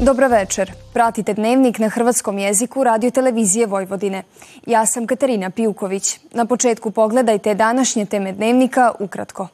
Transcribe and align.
Dobro 0.00 0.28
večer. 0.28 0.72
Pratite 0.92 1.34
dnevnik 1.34 1.78
na 1.78 1.88
hrvatskom 1.88 2.38
jeziku 2.38 2.84
radio 2.84 3.10
televizije 3.10 3.66
Vojvodine. 3.66 4.22
Ja 4.66 4.86
sam 4.86 5.06
Katarina 5.06 5.50
Pijuković. 5.50 6.18
Na 6.32 6.46
početku 6.46 6.90
pogledajte 6.90 7.54
današnje 7.54 8.06
teme 8.06 8.32
dnevnika 8.32 8.92
ukratko. 9.00 9.48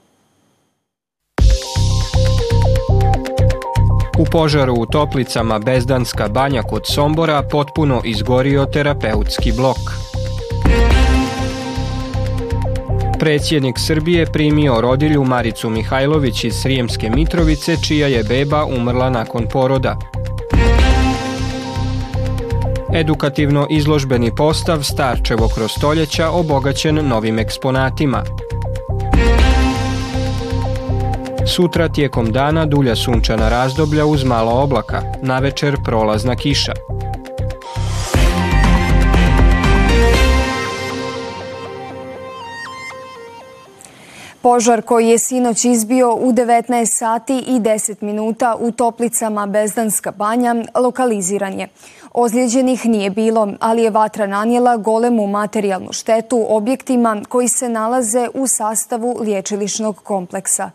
U 4.18 4.24
požaru 4.32 4.74
u 4.74 4.86
Toplicama 4.86 5.58
Bezdanska 5.58 6.28
banja 6.28 6.62
kod 6.62 6.82
Sombora 6.94 7.42
potpuno 7.50 8.02
izgorio 8.04 8.66
terapeutski 8.66 9.52
blok. 9.52 9.78
Predsjednik 13.18 13.78
Srbije 13.78 14.26
primio 14.26 14.80
rodilju 14.80 15.24
Maricu 15.24 15.70
Mihajlović 15.70 16.44
iz 16.44 16.54
Srijemske 16.54 17.10
Mitrovice, 17.10 17.76
čija 17.88 18.08
je 18.08 18.22
beba 18.22 18.64
umrla 18.64 19.10
nakon 19.10 19.48
poroda. 19.52 20.13
Edukativno 22.94 23.66
izložbeni 23.70 24.34
postav 24.34 24.82
Starčevo 24.82 25.48
kroz 25.54 25.70
stoljeća 25.70 26.30
obogaćen 26.30 27.08
novim 27.08 27.38
eksponatima. 27.38 28.22
Sutra 31.46 31.88
tijekom 31.88 32.32
dana 32.32 32.66
dulja 32.66 32.96
sunčana 32.96 33.48
razdoblja 33.48 34.06
uz 34.06 34.24
malo 34.24 34.62
oblaka, 34.62 35.02
na 35.22 35.38
večer 35.38 35.76
prolazna 35.84 36.36
kiša. 36.36 36.72
Požar 44.44 44.82
koji 44.82 45.08
je 45.08 45.18
sinoć 45.18 45.64
izbio 45.64 46.14
u 46.14 46.32
19 46.32 46.86
sati 46.86 47.38
i 47.38 47.60
10 47.60 48.02
minuta 48.02 48.56
u 48.60 48.70
Toplicama 48.70 49.46
Bezdanska 49.46 50.10
banja 50.10 50.54
lokaliziran 50.74 51.60
je. 51.60 51.68
Ozlijeđenih 52.12 52.86
nije 52.86 53.10
bilo, 53.10 53.48
ali 53.60 53.82
je 53.82 53.90
vatra 53.90 54.26
nanijela 54.26 54.76
golemu 54.76 55.26
materijalnu 55.26 55.92
štetu 55.92 56.46
objektima 56.48 57.22
koji 57.28 57.48
se 57.48 57.68
nalaze 57.68 58.28
u 58.34 58.46
sastavu 58.46 59.16
liječilišnog 59.20 59.96
kompleksa. 59.96 60.70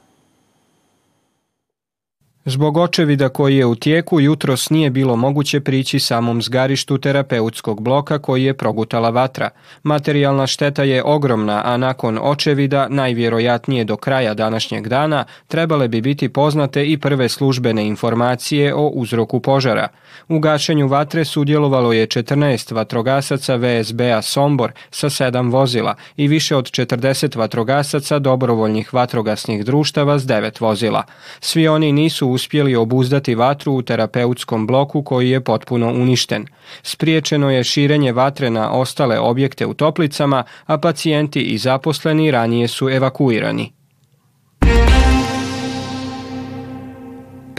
Zbog 2.46 2.78
očevida 2.78 3.30
koji 3.30 3.58
je 3.58 3.66
u 3.66 3.76
tijeku, 3.76 4.20
jutros 4.20 4.70
nije 4.70 4.90
bilo 4.90 5.16
moguće 5.16 5.60
prići 5.60 6.00
samom 6.00 6.42
zgarištu 6.42 6.98
terapeutskog 6.98 7.82
bloka 7.82 8.20
koji 8.20 8.44
je 8.44 8.54
progutala 8.54 9.10
vatra. 9.10 9.50
Materijalna 9.84 10.48
šteta 10.48 10.84
je 10.84 11.04
ogromna, 11.04 11.62
a 11.66 11.78
nakon 11.78 12.20
očevida, 12.22 12.88
najvjerojatnije 12.90 13.84
do 13.84 13.98
kraja 13.98 14.34
današnjeg 14.34 14.88
dana, 14.88 15.26
trebale 15.48 15.88
bi 15.88 16.02
biti 16.02 16.30
poznate 16.30 16.86
i 16.86 16.98
prve 16.98 17.30
službene 17.30 17.88
informacije 17.88 18.76
o 18.76 18.88
uzroku 18.88 19.40
požara. 19.40 19.88
U 20.28 20.40
gašenju 20.40 20.88
vatre 20.88 21.26
sudjelovalo 21.26 21.94
je 21.94 22.08
14 22.08 22.74
vatrogasaca 22.74 23.56
VSB-a 23.56 24.22
Sombor 24.22 24.72
sa 24.92 25.10
7 25.10 25.52
vozila 25.52 25.96
i 26.18 26.28
više 26.28 26.56
od 26.56 26.66
40 26.66 27.38
vatrogasaca 27.38 28.20
dobrovoljnih 28.20 28.94
vatrogasnih 28.94 29.66
društava 29.66 30.20
s 30.20 30.24
9 30.24 30.62
vozila. 30.62 31.04
Svi 31.40 31.68
oni 31.68 31.92
nisu 31.92 32.29
uspjeli 32.32 32.76
obuzdati 32.76 33.36
vatru 33.36 33.74
u 33.74 33.82
terapeutskom 33.82 34.68
bloku 34.68 35.04
koji 35.04 35.30
je 35.30 35.44
potpuno 35.44 35.88
uništen. 35.88 36.46
Spriječeno 36.84 37.52
je 37.52 37.64
širenje 37.64 38.12
vatre 38.12 38.50
na 38.50 38.72
ostale 38.72 39.20
objekte 39.20 39.66
u 39.66 39.74
toplicama, 39.74 40.44
a 40.66 40.78
pacijenti 40.78 41.42
i 41.42 41.58
zaposleni 41.58 42.32
ranije 42.32 42.68
su 42.68 42.90
evakuirani. 42.90 43.79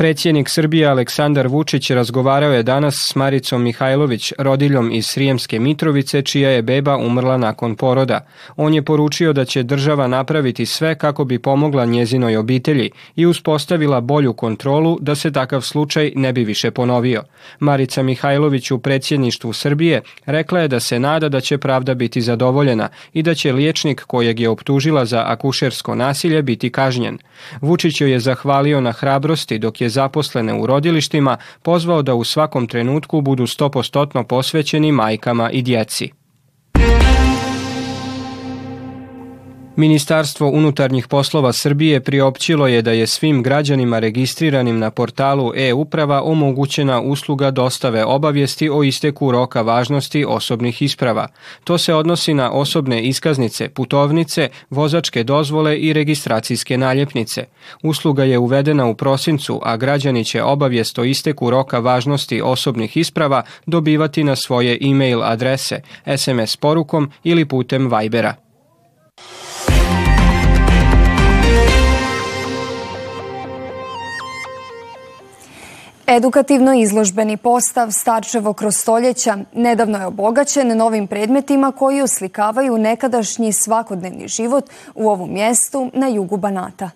Predsjednik 0.00 0.48
Srbije 0.48 0.86
Aleksandar 0.86 1.48
Vučić 1.48 1.90
razgovarao 1.90 2.52
je 2.52 2.62
danas 2.62 2.94
s 2.94 3.14
Maricom 3.14 3.62
Mihajlović, 3.62 4.32
rodiljom 4.38 4.92
iz 4.92 5.06
Srijemske 5.06 5.58
Mitrovice, 5.58 6.22
čija 6.22 6.50
je 6.50 6.62
beba 6.62 6.96
umrla 6.96 7.36
nakon 7.36 7.76
poroda. 7.76 8.26
On 8.56 8.74
je 8.74 8.82
poručio 8.82 9.32
da 9.32 9.44
će 9.44 9.62
država 9.62 10.06
napraviti 10.06 10.66
sve 10.66 10.94
kako 10.94 11.24
bi 11.24 11.38
pomogla 11.38 11.84
njezinoj 11.84 12.36
obitelji 12.36 12.90
i 13.16 13.26
uspostavila 13.26 14.00
bolju 14.00 14.32
kontrolu 14.32 14.98
da 15.00 15.14
se 15.14 15.32
takav 15.32 15.60
slučaj 15.60 16.12
ne 16.16 16.32
bi 16.32 16.44
više 16.44 16.70
ponovio. 16.70 17.22
Marica 17.58 18.02
Mihajlović 18.02 18.70
u 18.70 18.78
predsjedništvu 18.78 19.52
Srbije 19.52 20.02
rekla 20.26 20.60
je 20.60 20.68
da 20.68 20.80
se 20.80 20.98
nada 20.98 21.28
da 21.28 21.40
će 21.40 21.58
pravda 21.58 21.94
biti 21.94 22.20
zadovoljena 22.20 22.88
i 23.12 23.22
da 23.22 23.34
će 23.34 23.52
liječnik 23.52 24.00
kojeg 24.00 24.40
je 24.40 24.48
optužila 24.48 25.04
za 25.04 25.24
akušersko 25.26 25.94
nasilje 25.94 26.42
biti 26.42 26.70
kažnjen. 26.70 27.18
Vučić 27.60 28.00
joj 28.00 28.10
je 28.12 28.20
zahvalio 28.20 28.80
na 28.80 28.92
hrabrosti 28.92 29.58
dok 29.58 29.80
je 29.80 29.89
zaposlene 29.90 30.54
u 30.54 30.66
rodilištima 30.66 31.36
pozvao 31.62 32.02
da 32.02 32.14
u 32.14 32.24
svakom 32.24 32.66
trenutku 32.66 33.20
budu 33.20 33.46
stopostotno 33.46 34.24
posvećeni 34.24 34.92
majkama 34.92 35.50
i 35.50 35.62
djeci. 35.62 36.19
Ministarstvo 39.80 40.48
unutarnjih 40.48 41.08
poslova 41.08 41.52
Srbije 41.52 42.00
priopćilo 42.00 42.66
je 42.66 42.82
da 42.82 42.92
je 42.92 43.06
svim 43.06 43.42
građanima 43.42 43.98
registriranim 43.98 44.78
na 44.78 44.90
portalu 44.90 45.52
e-uprava 45.56 46.22
omogućena 46.22 47.00
usluga 47.00 47.50
dostave 47.50 48.04
obavijesti 48.04 48.70
o 48.70 48.82
isteku 48.82 49.30
roka 49.30 49.62
važnosti 49.62 50.24
osobnih 50.28 50.82
isprava. 50.82 51.28
To 51.64 51.78
se 51.78 51.94
odnosi 51.94 52.34
na 52.34 52.50
osobne 52.50 53.02
iskaznice, 53.02 53.68
putovnice, 53.68 54.48
vozačke 54.70 55.24
dozvole 55.24 55.78
i 55.78 55.92
registracijske 55.92 56.78
naljepnice. 56.78 57.44
Usluga 57.82 58.24
je 58.24 58.38
uvedena 58.38 58.86
u 58.86 58.94
prosincu, 58.94 59.60
a 59.62 59.76
građani 59.76 60.24
će 60.24 60.42
obavijest 60.42 60.98
o 60.98 61.04
isteku 61.04 61.50
roka 61.50 61.78
važnosti 61.78 62.42
osobnih 62.44 62.96
isprava 62.96 63.42
dobivati 63.66 64.24
na 64.24 64.36
svoje 64.36 64.78
e-mail 64.80 65.22
adrese, 65.22 65.80
SMS 66.16 66.56
porukom 66.56 67.10
ili 67.24 67.44
putem 67.44 67.90
Vibera. 67.96 68.34
Edukativno 76.16 76.74
izložbeni 76.74 77.36
postav 77.36 77.90
Starčevo 77.90 78.52
kroz 78.52 78.76
stoljeća 78.76 79.38
nedavno 79.54 79.98
je 79.98 80.06
obogaćen 80.06 80.76
novim 80.76 81.06
predmetima 81.06 81.72
koji 81.72 82.02
oslikavaju 82.02 82.78
nekadašnji 82.78 83.52
svakodnevni 83.52 84.28
život 84.28 84.64
u 84.94 85.10
ovom 85.10 85.32
mjestu 85.32 85.90
na 85.94 86.08
jugu 86.08 86.36
Banata. 86.36 86.90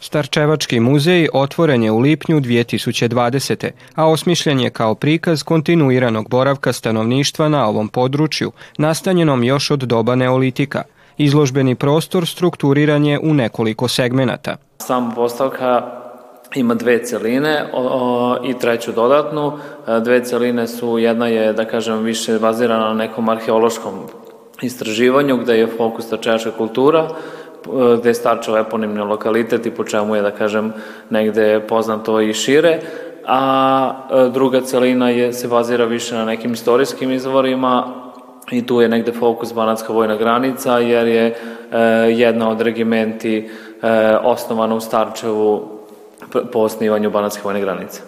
Starčevački 0.00 0.80
muzej 0.80 1.28
otvoren 1.32 1.82
je 1.82 1.90
u 1.90 1.98
lipnju 1.98 2.40
2020. 2.40 3.70
a 3.94 4.06
osmišljen 4.06 4.60
je 4.60 4.70
kao 4.70 4.94
prikaz 4.94 5.42
kontinuiranog 5.42 6.28
boravka 6.28 6.72
stanovništva 6.72 7.48
na 7.48 7.66
ovom 7.66 7.88
području, 7.88 8.52
nastanjenom 8.78 9.44
još 9.44 9.70
od 9.70 9.80
doba 9.80 10.14
neolitika. 10.14 10.82
Izložbeni 11.18 11.74
prostor 11.74 12.26
strukturiran 12.26 13.04
je 13.04 13.18
u 13.18 13.34
nekoliko 13.34 13.88
segmenata. 13.88 14.56
Sama 14.78 15.14
postavka 15.14 15.82
ima 16.54 16.74
dve 16.74 17.04
celine 17.04 17.64
i 18.44 18.58
treću 18.58 18.92
dodatnu. 18.92 19.52
E, 19.88 20.00
dve 20.00 20.24
celine 20.24 20.66
su, 20.66 20.98
jedna 20.98 21.26
je, 21.26 21.52
da 21.52 21.64
kažem, 21.64 22.02
više 22.02 22.38
bazirana 22.38 22.88
na 22.88 22.94
nekom 22.94 23.28
arheološkom 23.28 23.94
istraživanju 24.62 25.36
gde 25.36 25.58
je 25.58 25.66
fokus 25.66 26.06
starčevačka 26.06 26.50
kultura, 26.50 27.08
gde 27.98 28.10
je 28.10 28.14
Starčev 28.14 28.56
eponimni 28.56 29.00
lokalitet 29.00 29.66
i 29.66 29.70
po 29.70 29.84
čemu 29.84 30.16
je, 30.16 30.22
da 30.22 30.30
kažem, 30.30 30.72
negde 31.10 31.60
poznato 31.68 32.20
i 32.20 32.34
šire, 32.34 32.80
a 33.26 33.40
e, 34.10 34.30
druga 34.30 34.60
celina 34.60 35.10
je, 35.10 35.32
se 35.32 35.48
bazira 35.48 35.84
više 35.84 36.14
na 36.14 36.24
nekim 36.24 36.52
istorijskim 36.52 37.12
izvorima 37.12 38.07
i 38.50 38.66
tu 38.66 38.80
je 38.80 38.88
negde 38.88 39.12
fokus 39.12 39.52
Banatska 39.52 39.92
vojna 39.92 40.16
granica, 40.16 40.78
jer 40.78 41.06
je 41.06 41.26
e, 41.26 41.34
jedna 42.10 42.50
od 42.50 42.60
regimenti 42.60 43.48
e, 43.82 44.16
osnovana 44.22 44.74
u 44.74 44.80
Starčevu 44.80 45.78
po 46.52 46.58
osnivanju 46.58 47.10
Banatske 47.10 47.42
vojne 47.44 47.60
granice. 47.60 48.00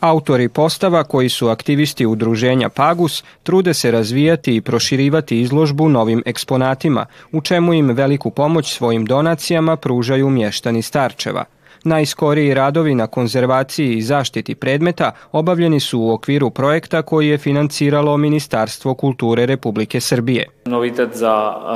Autori 0.00 0.48
postava 0.48 1.04
koji 1.04 1.28
su 1.28 1.48
aktivisti 1.48 2.06
udruženja 2.06 2.68
Pagus 2.68 3.24
trude 3.42 3.74
se 3.74 3.90
razvijati 3.90 4.56
i 4.56 4.60
proširivati 4.60 5.40
izložbu 5.40 5.88
novim 5.88 6.22
eksponatima, 6.26 7.06
u 7.32 7.40
čemu 7.40 7.74
im 7.74 7.90
veliku 7.90 8.30
pomoć 8.30 8.74
svojim 8.74 9.04
donacijama 9.04 9.76
pružaju 9.76 10.30
mještani 10.30 10.82
Starčeva. 10.82 11.44
Najskoriji 11.84 12.54
radovi 12.54 12.94
na 12.94 13.06
konzervaciji 13.06 13.94
i 13.94 14.02
zaštiti 14.02 14.54
predmeta 14.54 15.10
obavljeni 15.32 15.80
su 15.80 16.00
u 16.00 16.12
okviru 16.12 16.50
projekta 16.50 17.02
koji 17.02 17.28
je 17.28 17.38
financiralo 17.38 18.16
Ministarstvo 18.16 18.94
kulture 18.94 19.46
Republike 19.46 20.00
Srbije. 20.00 20.48
Novitet 20.64 21.08
za 21.14 21.54
uh, 21.56 21.70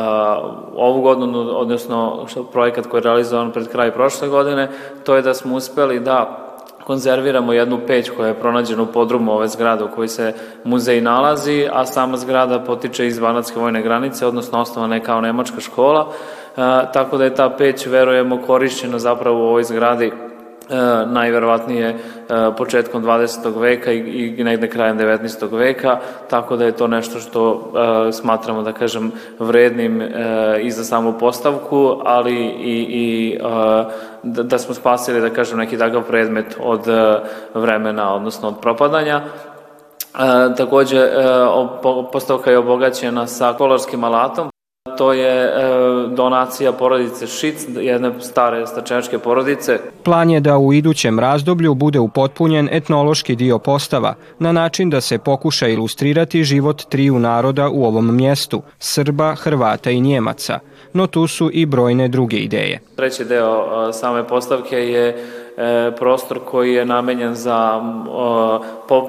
ovu 0.74 1.02
godinu, 1.02 1.38
odnosno 1.38 2.26
projekat 2.52 2.86
koji 2.86 2.98
je 2.98 3.02
realizovan 3.02 3.52
pred 3.52 3.68
kraj 3.68 3.92
prošle 3.92 4.28
godine, 4.28 4.68
to 5.04 5.16
je 5.16 5.22
da 5.22 5.34
smo 5.34 5.56
uspeli 5.56 6.00
da 6.00 6.42
konzerviramo 6.86 7.52
jednu 7.52 7.78
peć 7.86 8.10
koja 8.10 8.28
je 8.28 8.40
pronađena 8.40 8.82
u 8.82 8.86
podrumu 8.86 9.32
ove 9.32 9.48
zgrade 9.48 9.84
u 9.84 9.88
kojoj 9.94 10.08
se 10.08 10.34
muzej 10.64 11.00
nalazi, 11.00 11.68
a 11.72 11.86
sama 11.86 12.16
zgrada 12.16 12.60
potiče 12.60 13.06
iz 13.06 13.18
Banatske 13.18 13.58
vojne 13.58 13.82
granice, 13.82 14.26
odnosno 14.26 14.60
osnovana 14.60 14.94
je 14.94 15.02
kao 15.02 15.20
nemačka 15.20 15.60
škola, 15.60 16.12
tako 16.92 17.16
da 17.16 17.24
je 17.24 17.34
ta 17.34 17.50
peć, 17.50 17.86
verujemo, 17.86 18.42
korišćena 18.46 18.98
zapravo 18.98 19.38
u 19.38 19.48
ovoj 19.48 19.64
zgradi 19.64 20.06
e, 20.06 20.12
najverovatnije 21.06 21.88
e, 21.88 21.96
početkom 22.56 23.04
20. 23.04 23.60
veka 23.60 23.92
i, 23.92 24.34
i 24.38 24.44
negde 24.44 24.68
krajem 24.68 24.98
19. 24.98 25.58
veka, 25.58 25.98
tako 26.30 26.56
da 26.56 26.64
je 26.64 26.72
to 26.72 26.86
nešto 26.86 27.18
što 27.20 27.72
e, 28.08 28.12
smatramo, 28.12 28.62
da 28.62 28.72
kažem, 28.72 29.12
vrednim 29.38 30.02
i 30.62 30.70
za 30.70 30.84
samu 30.84 31.12
postavku, 31.18 32.00
ali 32.04 32.34
i, 32.44 32.86
i 32.90 33.38
da, 34.22 34.58
smo 34.58 34.74
spasili, 34.74 35.20
da 35.20 35.30
kažem, 35.30 35.58
neki 35.58 35.78
takav 35.78 36.02
predmet 36.02 36.56
od 36.60 36.86
vremena, 37.54 38.14
odnosno 38.14 38.48
od 38.48 38.60
propadanja. 38.60 39.16
E, 39.16 40.54
takođe, 40.56 41.08
postavka 42.12 42.50
je 42.50 42.58
obogaćena 42.58 43.26
sa 43.26 43.52
kolarskim 43.52 44.04
alatom, 44.04 44.55
To 44.98 45.12
je 45.12 45.44
e, 45.44 45.50
donacija 46.08 46.72
porodice 46.72 47.26
Šic, 47.26 47.66
jedne 47.80 48.12
stare 48.20 48.66
stačenjačke 48.66 49.18
porodice. 49.18 49.78
Plan 50.02 50.30
je 50.30 50.40
da 50.40 50.58
u 50.58 50.72
idućem 50.72 51.20
razdoblju 51.20 51.74
bude 51.74 51.98
upotpunjen 51.98 52.68
etnološki 52.72 53.36
dio 53.36 53.58
postava, 53.58 54.14
na 54.38 54.52
način 54.52 54.90
da 54.90 55.00
se 55.00 55.18
pokuša 55.18 55.68
ilustrirati 55.68 56.44
život 56.44 56.82
triju 56.88 57.18
naroda 57.18 57.68
u 57.68 57.84
ovom 57.84 58.16
mjestu, 58.16 58.62
Srba, 58.78 59.34
Hrvata 59.34 59.90
i 59.90 60.00
Njemaca, 60.00 60.58
no 60.92 61.06
tu 61.06 61.26
su 61.26 61.50
i 61.52 61.66
brojne 61.66 62.08
druge 62.08 62.36
ideje. 62.36 62.80
Treći 62.96 63.24
deo 63.24 63.88
e, 63.88 63.92
same 63.92 64.26
postavke 64.26 64.76
je 64.76 65.26
prostor 65.98 66.40
koji 66.44 66.74
je 66.74 66.84
namenjen 66.84 67.34
za 67.34 67.80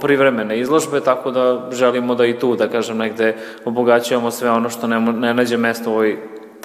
privremene 0.02 0.60
izložbe, 0.60 1.02
tako 1.02 1.32
da 1.32 1.70
želimo 1.72 2.16
da 2.16 2.26
i 2.26 2.40
tu, 2.40 2.56
da 2.56 2.68
kažem, 2.68 2.98
negde 2.98 3.36
obogaćujemo 3.66 4.32
sve 4.32 4.52
ono 4.52 4.70
što 4.70 4.88
ne, 4.88 5.00
ne 5.00 5.34
nađe 5.34 5.58
mesto 5.58 5.90
u 5.90 5.94
ovoj 5.94 6.18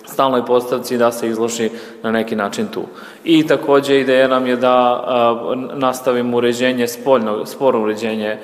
stalnoj 0.06 0.46
postavci 0.46 0.98
da 0.98 1.12
se 1.12 1.28
izloži 1.28 1.70
na 2.02 2.10
neki 2.10 2.36
način 2.36 2.66
tu. 2.66 2.82
I 3.24 3.46
takođe 3.46 4.00
ideja 4.00 4.28
nam 4.28 4.46
je 4.46 4.56
da 4.56 4.74
a, 4.74 5.54
nastavimo 5.74 6.36
uređenje 6.36 6.88
spoljno, 6.88 7.46
sporo 7.46 7.80
uređenje 7.80 8.38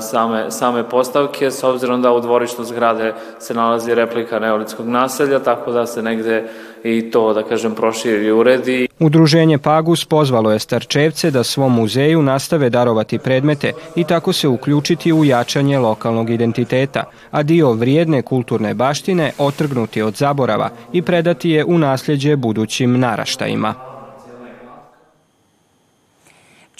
same, 0.00 0.50
same 0.50 0.88
postavke, 0.88 1.50
s 1.50 1.64
obzirom 1.64 2.02
da 2.02 2.12
u 2.12 2.20
dvorištu 2.20 2.64
zgrade 2.64 3.14
se 3.38 3.54
nalazi 3.54 3.94
replika 3.94 4.38
neolitskog 4.38 4.88
naselja, 4.88 5.38
tako 5.38 5.72
da 5.72 5.86
se 5.86 6.02
negde 6.02 6.44
i 6.84 7.10
to, 7.10 7.32
da 7.34 7.42
kažem, 7.42 7.74
proširi 7.74 8.26
i 8.26 8.32
uredi. 8.32 8.88
Udruženje 8.98 9.58
Pagus 9.58 10.04
pozvalo 10.04 10.50
je 10.52 10.58
Starčevce 10.58 11.30
da 11.30 11.44
svom 11.44 11.74
muzeju 11.74 12.22
nastave 12.22 12.70
darovati 12.70 13.18
predmete 13.18 13.72
i 13.96 14.04
tako 14.04 14.32
se 14.32 14.48
uključiti 14.48 15.12
u 15.12 15.24
jačanje 15.24 15.78
lokalnog 15.78 16.30
identiteta, 16.30 17.04
a 17.30 17.42
dio 17.42 17.72
vrijedne 17.72 18.22
kulturne 18.22 18.74
baštine 18.74 19.32
otrgnuti 19.38 20.02
od 20.02 20.14
zaborava 20.14 20.70
i 20.92 21.02
predati 21.02 21.50
je 21.50 21.64
u 21.64 21.78
nasljeđe 21.78 22.36
budućim 22.36 23.00
naraštajima. 23.00 23.89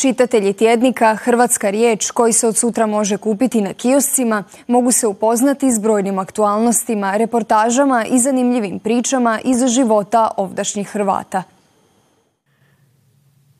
Čitatelji 0.01 0.53
tjednika 0.53 1.15
Hrvatska 1.15 1.71
riječ 1.71 2.11
koji 2.11 2.33
se 2.33 2.49
od 2.49 2.57
sutra 2.57 2.87
može 2.87 3.17
kupiti 3.17 3.61
na 3.61 3.75
kioscima 3.75 4.45
mogu 4.67 4.93
se 4.93 5.07
upoznati 5.07 5.73
s 5.73 5.79
brojnim 5.79 6.19
aktualnostima, 6.19 7.17
reportažama 7.17 8.05
i 8.05 8.19
zanimljivim 8.19 8.79
pričama 8.79 9.41
iz 9.45 9.67
života 9.67 10.31
ovdašnjih 10.37 10.89
Hrvata. 10.89 11.43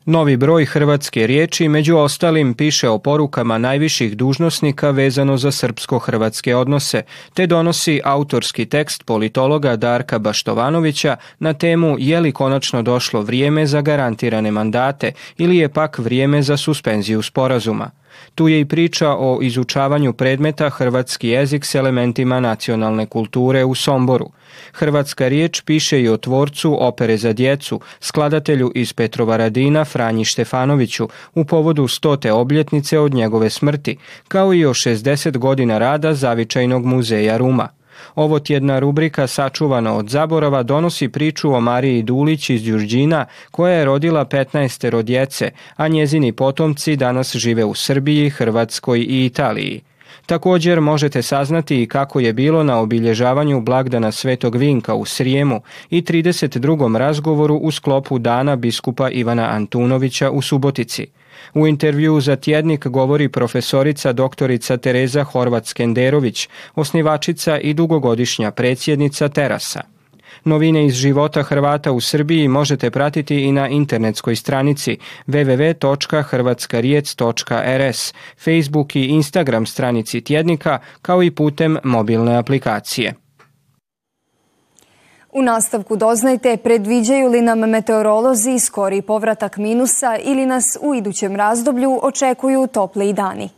Novi 0.05 0.37
broj 0.37 0.65
hrvatske 0.65 1.27
riječi 1.27 1.67
među 1.67 1.97
ostalim 1.97 2.53
piše 2.53 2.89
o 2.89 2.99
porukama 2.99 3.57
najviših 3.57 4.17
dužnosnika 4.17 4.89
vezano 4.89 5.37
za 5.37 5.51
srpsko-hrvatske 5.51 6.55
odnose, 6.55 7.01
te 7.33 7.47
donosi 7.47 8.01
autorski 8.03 8.65
tekst 8.65 9.05
politologa 9.05 9.75
Darka 9.75 10.19
Baštovanovića 10.19 11.15
na 11.39 11.53
temu 11.53 11.95
je 11.99 12.19
li 12.19 12.31
konačno 12.31 12.81
došlo 12.81 13.21
vrijeme 13.21 13.65
za 13.65 13.81
garantirane 13.81 14.51
mandate 14.51 15.11
ili 15.37 15.57
je 15.57 15.69
pak 15.69 15.99
vrijeme 15.99 16.41
za 16.41 16.57
suspenziju 16.57 17.21
sporazuma. 17.21 18.00
Tu 18.35 18.47
je 18.47 18.59
i 18.59 18.65
priča 18.65 19.09
o 19.09 19.39
izučavanju 19.41 20.13
predmeta 20.13 20.69
hrvatski 20.69 21.29
jezik 21.29 21.65
s 21.65 21.75
elementima 21.75 22.39
nacionalne 22.39 23.05
kulture 23.05 23.65
u 23.65 23.75
Somboru. 23.75 24.31
Hrvatska 24.73 25.27
riječ 25.27 25.61
piše 25.61 26.01
i 26.01 26.09
o 26.09 26.17
tvorcu 26.17 26.77
opere 26.79 27.17
za 27.17 27.33
djecu, 27.33 27.79
skladatelju 27.99 28.71
iz 28.75 28.93
Petrovaradina 28.93 29.85
Franji 29.85 30.25
Štefanoviću 30.25 31.09
u 31.35 31.45
povodu 31.45 31.87
stote 31.87 32.31
obljetnice 32.31 32.99
od 32.99 33.13
njegove 33.13 33.49
smrti, 33.49 33.97
kao 34.27 34.53
i 34.53 34.65
o 34.65 34.73
60 34.73 35.37
godina 35.37 35.77
rada 35.77 36.13
Zavičajnog 36.13 36.85
muzeja 36.85 37.37
Ruma. 37.37 37.80
Ovo 38.15 38.39
tjedna 38.39 38.79
rubrika 38.79 39.27
Sačuvano 39.27 39.95
od 39.95 40.09
zaborava 40.09 40.63
donosi 40.63 41.09
priču 41.09 41.53
o 41.53 41.61
Mariji 41.61 42.03
Dulić 42.03 42.49
iz 42.49 42.63
Đurđina 42.63 43.25
koja 43.51 43.73
je 43.73 43.85
rodila 43.85 44.25
15 44.25 45.01
djece, 45.01 45.51
a 45.75 45.87
njezini 45.87 46.31
potomci 46.31 46.95
danas 46.95 47.35
žive 47.35 47.65
u 47.65 47.75
Srbiji, 47.75 48.29
Hrvatskoj 48.29 48.99
i 48.99 49.25
Italiji. 49.25 49.81
Također 50.25 50.81
možete 50.81 51.21
saznati 51.21 51.81
i 51.81 51.87
kako 51.87 52.19
je 52.19 52.33
bilo 52.33 52.63
na 52.63 52.79
obilježavanju 52.79 53.61
blagdana 53.61 54.11
Svetog 54.11 54.55
Vinka 54.55 54.93
u 54.93 55.05
Srijemu 55.05 55.61
i 55.89 56.01
32. 56.01 56.97
razgovoru 56.97 57.55
u 57.55 57.71
sklopu 57.71 58.19
dana 58.19 58.55
biskupa 58.55 59.09
Ivana 59.09 59.49
Antunovića 59.49 60.31
u 60.31 60.41
Subotici. 60.41 61.07
U 61.53 61.67
intervju 61.67 62.21
za 62.21 62.35
tjednik 62.35 62.87
govori 62.87 63.29
profesorica 63.29 64.13
doktorica 64.13 64.77
Tereza 64.77 65.25
Horvat-Skenderović, 65.33 66.49
osnivačica 66.75 67.59
i 67.59 67.73
dugogodišnja 67.73 68.51
predsjednica 68.51 69.29
Terasa. 69.29 69.90
Novine 70.43 70.85
iz 70.85 70.93
života 70.93 71.43
Hrvata 71.43 71.91
u 71.91 72.01
Srbiji 72.01 72.47
možete 72.47 72.91
pratiti 72.91 73.43
i 73.43 73.51
na 73.51 73.67
internetskoj 73.67 74.35
stranici 74.35 74.97
www.hrvatskarijec.rs, 75.27 78.13
Facebook 78.43 78.95
i 78.95 79.05
Instagram 79.05 79.65
stranici 79.65 80.21
tjednika, 80.21 80.79
kao 81.01 81.23
i 81.23 81.31
putem 81.31 81.77
mobilne 81.83 82.37
aplikacije. 82.37 83.13
U 85.33 85.41
nastavku 85.41 85.95
doznajte 85.95 86.57
predviđaju 86.57 87.29
li 87.29 87.41
nam 87.41 87.59
meteorolozi 87.59 88.59
skori 88.59 89.01
povratak 89.01 89.57
minusa 89.57 90.17
ili 90.23 90.45
nas 90.45 90.77
u 90.81 90.95
idućem 90.95 91.35
razdoblju 91.35 91.99
očekuju 92.03 92.67
topli 92.67 93.13
dani. 93.13 93.49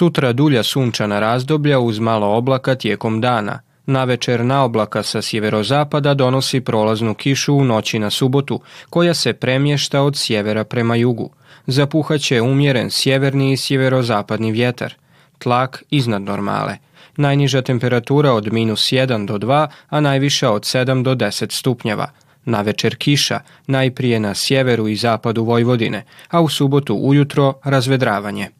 Sutra 0.00 0.32
dulja 0.32 0.62
sunčana 0.62 1.20
razdoblja 1.20 1.78
uz 1.80 1.98
malo 1.98 2.26
oblaka 2.26 2.74
tijekom 2.74 3.20
dana. 3.20 3.60
Na 3.86 4.04
večer 4.04 4.44
na 4.44 4.64
oblaka 4.64 5.02
sa 5.02 5.22
sjeverozapada 5.22 6.14
donosi 6.14 6.60
prolaznu 6.60 7.14
kišu 7.14 7.54
u 7.54 7.64
noći 7.64 7.98
na 7.98 8.10
subotu, 8.10 8.60
koja 8.90 9.14
se 9.14 9.32
premješta 9.32 10.02
od 10.02 10.16
sjevera 10.16 10.64
prema 10.64 10.96
jugu. 10.96 11.30
Zapuhaće 11.66 12.40
umjeren 12.40 12.90
sjeverni 12.90 13.52
i 13.52 13.56
sjeverozapadni 13.56 14.52
vjetar. 14.52 14.94
Tlak 15.38 15.82
iznad 15.90 16.22
normale. 16.22 16.76
Najniža 17.16 17.62
temperatura 17.62 18.32
od 18.32 18.52
minus 18.52 18.92
1 18.92 19.26
do 19.26 19.38
2, 19.38 19.66
a 19.88 20.00
najviša 20.00 20.50
od 20.50 20.62
7 20.62 21.02
do 21.02 21.14
10 21.14 21.52
stupnjeva. 21.52 22.10
Na 22.44 22.60
večer 22.60 22.96
kiša, 22.96 23.40
najprije 23.66 24.20
na 24.20 24.34
sjeveru 24.34 24.88
i 24.88 24.96
zapadu 24.96 25.44
Vojvodine, 25.44 26.04
a 26.28 26.40
u 26.40 26.48
subotu 26.48 26.94
ujutro 26.94 27.54
razvedravanje. 27.64 28.59